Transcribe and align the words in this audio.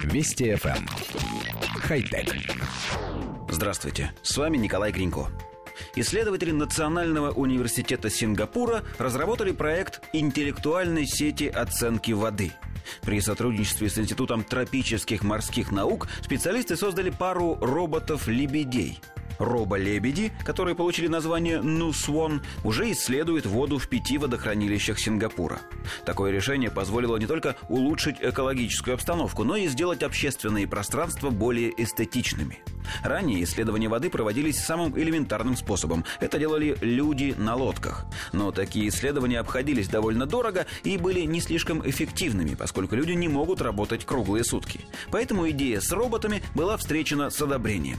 Вести 0.00 0.50
FM. 0.52 0.76
Эм. 0.76 0.86
Хай-тек. 1.80 2.34
Здравствуйте, 3.50 4.12
с 4.22 4.36
вами 4.36 4.56
Николай 4.56 4.90
Гринько. 4.92 5.28
Исследователи 5.94 6.50
Национального 6.50 7.30
университета 7.30 8.10
Сингапура 8.10 8.82
разработали 8.98 9.52
проект 9.52 10.02
интеллектуальной 10.12 11.06
сети 11.06 11.44
оценки 11.44 12.12
воды. 12.12 12.52
При 13.02 13.20
сотрудничестве 13.20 13.88
с 13.88 13.98
Институтом 13.98 14.42
тропических 14.42 15.22
морских 15.22 15.70
наук 15.70 16.08
специалисты 16.22 16.76
создали 16.76 17.10
пару 17.10 17.56
роботов-лебедей– 17.60 19.00
Робо-лебеди, 19.42 20.32
которые 20.44 20.74
получили 20.74 21.08
название 21.08 21.60
Нусвон, 21.60 22.42
уже 22.64 22.90
исследуют 22.92 23.46
воду 23.46 23.78
в 23.78 23.88
пяти 23.88 24.18
водохранилищах 24.18 24.98
Сингапура. 24.98 25.60
Такое 26.06 26.30
решение 26.30 26.70
позволило 26.70 27.16
не 27.16 27.26
только 27.26 27.56
улучшить 27.68 28.16
экологическую 28.20 28.94
обстановку, 28.94 29.44
но 29.44 29.56
и 29.56 29.66
сделать 29.66 30.02
общественные 30.02 30.66
пространства 30.66 31.30
более 31.30 31.72
эстетичными. 31.82 32.60
Ранее 33.02 33.42
исследования 33.44 33.88
воды 33.88 34.10
проводились 34.10 34.58
самым 34.58 34.98
элементарным 34.98 35.56
способом. 35.56 36.04
Это 36.20 36.38
делали 36.38 36.76
люди 36.80 37.34
на 37.36 37.54
лодках. 37.54 38.06
Но 38.32 38.52
такие 38.52 38.88
исследования 38.88 39.40
обходились 39.40 39.88
довольно 39.88 40.26
дорого 40.26 40.66
и 40.84 40.96
были 40.98 41.20
не 41.22 41.40
слишком 41.40 41.88
эффективными, 41.88 42.54
поскольку 42.54 42.94
люди 42.94 43.12
не 43.12 43.28
могут 43.28 43.60
работать 43.60 44.04
круглые 44.04 44.44
сутки. 44.44 44.80
Поэтому 45.10 45.48
идея 45.50 45.80
с 45.80 45.90
роботами 45.92 46.42
была 46.54 46.76
встречена 46.76 47.30
с 47.30 47.40
одобрением. 47.40 47.98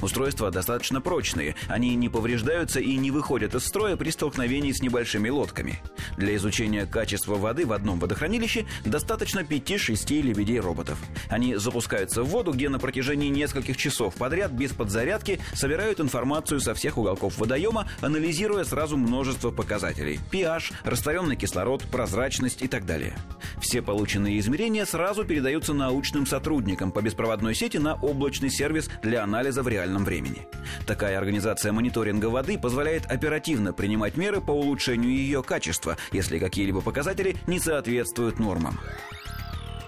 Устройства 0.00 0.50
достаточно 0.50 1.00
прочные, 1.00 1.56
они 1.68 1.94
не 1.94 2.08
повреждаются 2.08 2.80
и 2.80 2.96
не 2.96 3.10
выходят 3.10 3.54
из 3.54 3.64
строя 3.64 3.96
при 3.96 4.10
столкновении 4.10 4.72
с 4.72 4.82
небольшими 4.82 5.28
лодками. 5.28 5.80
Для 6.16 6.36
изучения 6.36 6.86
качества 6.86 7.34
воды 7.34 7.66
в 7.66 7.72
одном 7.72 7.98
водохранилище 7.98 8.66
достаточно 8.84 9.40
5-6 9.40 10.22
лебедей-роботов. 10.22 10.98
Они 11.28 11.56
запускаются 11.56 12.22
в 12.22 12.28
воду, 12.28 12.52
где 12.52 12.68
на 12.68 12.78
протяжении 12.78 13.28
нескольких 13.28 13.76
часов 13.76 14.14
подряд 14.14 14.52
без 14.52 14.72
подзарядки 14.72 15.40
собирают 15.54 16.00
информацию 16.00 16.60
со 16.60 16.74
всех 16.74 16.98
уголков 16.98 17.38
водоема, 17.38 17.88
анализируя 18.00 18.64
сразу 18.64 18.96
множество 18.96 19.50
показателей– 19.50 20.20
pH, 20.32 20.72
растворенный 20.84 21.36
кислород, 21.36 21.82
прозрачность 21.84 22.62
и 22.62 22.68
так 22.68 22.86
далее. 22.86 23.16
Все 23.62 23.80
полученные 23.80 24.40
измерения 24.40 24.84
сразу 24.84 25.24
передаются 25.24 25.72
научным 25.72 26.26
сотрудникам 26.26 26.90
по 26.90 27.00
беспроводной 27.00 27.54
сети 27.54 27.76
на 27.76 27.94
облачный 27.94 28.50
сервис 28.50 28.90
для 29.04 29.22
анализа 29.22 29.62
в 29.62 29.68
реальном 29.68 30.04
времени. 30.04 30.48
Такая 30.84 31.16
организация 31.16 31.70
мониторинга 31.70 32.26
воды 32.26 32.58
позволяет 32.58 33.06
оперативно 33.06 33.72
принимать 33.72 34.16
меры 34.16 34.40
по 34.40 34.50
улучшению 34.50 35.12
ее 35.12 35.44
качества, 35.44 35.96
если 36.10 36.40
какие-либо 36.40 36.80
показатели 36.80 37.36
не 37.46 37.60
соответствуют 37.60 38.40
нормам. 38.40 38.80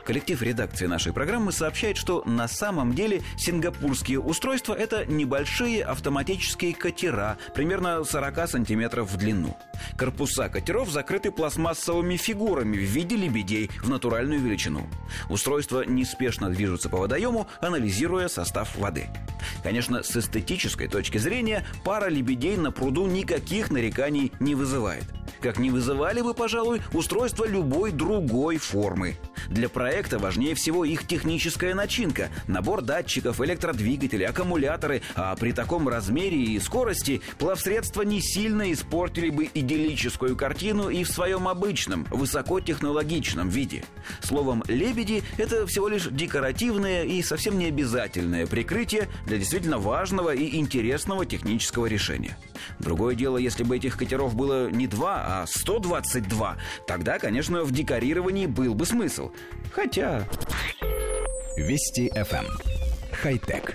Коллектив 0.05 0.43
редакции 0.43 0.87
нашей 0.87 1.13
программы 1.15 1.51
сообщает, 1.51 1.97
что 1.97 2.23
на 2.27 2.47
самом 2.47 2.95
деле 2.95 3.23
сингапурские 3.39 4.21
устройства– 4.21 4.75
это 4.79 5.07
небольшие 5.07 5.83
автоматические 5.83 6.75
катера, 6.75 7.39
примерно 7.55 8.05
40 8.05 8.49
сантиметров 8.49 9.11
в 9.11 9.17
длину. 9.17 9.57
Корпуса 9.97 10.49
катеров 10.51 10.91
закрыты 10.91 11.31
пластмассовыми 11.31 12.17
фигурами 12.17 12.77
в 12.77 12.81
виде 12.81 13.17
лебедей 13.17 13.71
в 13.83 13.89
натуральную 13.89 14.41
величину. 14.41 14.87
Устройства 15.31 15.85
неспешно 15.87 16.51
движутся 16.51 16.91
по 16.91 16.99
водоему, 16.99 17.49
анализируя 17.61 18.29
состав 18.29 18.77
воды. 18.77 19.07
Конечно, 19.63 20.03
с 20.03 20.15
эстетической 20.17 20.89
точки 20.89 21.17
зрения 21.17 21.67
пара 21.83 22.09
лебедей 22.09 22.57
на 22.57 22.73
пруду 22.73 23.07
никаких 23.07 23.71
нареканий 23.71 24.33
не 24.39 24.55
вызывает. 24.55 25.05
Как 25.45 25.59
не 25.59 25.69
вызывали 25.69 26.23
бы, 26.23 26.33
пожалуй, 26.33 26.81
устройство 26.95 27.47
любой 27.47 27.93
другой 27.93 28.57
формы. 28.57 29.17
Для 29.51 29.69
проекта 29.69 30.19
важнее 30.19 30.55
всего 30.55 30.87
их 30.87 31.07
техническая 31.07 31.75
начинка, 31.75 32.31
набор 32.49 32.81
датчиков, 32.81 33.43
электродвигатели, 33.43 34.25
аккумуляторы, 34.25 35.03
а 35.15 35.37
при 35.37 35.53
таком 35.53 35.87
размере 35.87 36.39
и 36.39 36.59
скорости 36.59 37.21
плавсредства 37.39 38.01
не 38.01 38.23
сильно 38.23 38.73
испортили 38.73 39.29
бы 39.29 39.51
идиллическую 39.53 40.35
картину 40.35 40.89
и 40.89 41.05
в 41.05 41.11
своем 41.11 41.47
обычном, 41.47 42.07
высокотехнологичном 42.11 43.51
виде. 43.51 43.85
Словом, 44.23 44.63
лебеди– 44.67 45.23
это 45.37 45.67
всего 45.67 45.89
лишь 45.89 46.09
декоративное 46.11 47.05
и 47.05 47.23
совсем 47.23 47.59
не 47.59 47.67
обязательное 47.67 48.47
прикрытие 48.47 49.09
для 49.27 49.37
действительно 49.37 49.77
важного 49.77 50.35
и 50.35 50.57
интересного 50.57 51.27
технического 51.27 51.85
решения. 51.85 52.39
Другое 52.79 53.15
дело, 53.15 53.37
если 53.37 53.63
бы 53.63 53.77
этих 53.77 53.99
катеров 53.99 54.35
было 54.35 54.71
не 54.71 54.87
два, 54.87 55.23
а 55.27 55.34
122, 55.47 56.57
тогда, 56.87 57.19
конечно, 57.19 57.63
в 57.63 57.73
декорировании 57.73 58.47
был 58.47 58.75
бы 58.75 58.87
смысл. 58.87 59.31
Хотя... 59.73 60.27
Вести 61.57 62.09
FM. 62.09 62.47
Эм. 62.47 62.47
Хай-тек. 63.13 63.75